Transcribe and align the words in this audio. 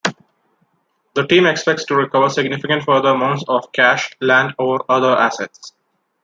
The 1.13 1.27
team 1.27 1.45
expects 1.45 1.83
to 1.85 1.95
recover 1.95 2.27
significant 2.31 2.81
further 2.81 3.09
amounts 3.09 3.43
of 3.47 3.71
cash, 3.71 4.09
land 4.19 4.55
or 4.57 4.83
other 4.89 5.15
assets. 5.15 5.73